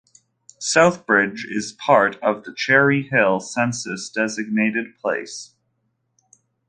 [0.59, 5.53] Southbridge is part of the Cherry Hill census-designated place.